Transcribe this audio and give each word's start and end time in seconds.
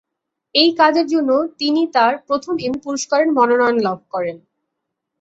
এই 0.55 0.69
কাজের 0.77 1.07
জন্য 1.07 1.29
তিনি 1.59 1.81
তার 1.95 2.13
প্রথম 2.27 2.53
এমি 2.59 2.77
পুরস্কারের 2.85 3.29
মনোনয়ন 3.37 3.77
লাভ 3.79 3.99
করেন। 4.13 4.37